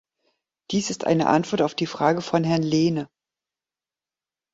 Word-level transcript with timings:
Dies 0.71 0.89
ist 0.89 1.03
eine 1.05 1.27
Antwort 1.27 1.61
auf 1.61 1.75
die 1.75 1.85
Frage 1.85 2.23
von 2.23 2.43
Herrn 2.43 2.63
Lehne. 2.63 3.07